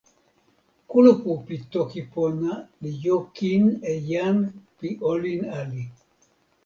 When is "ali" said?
5.59-5.83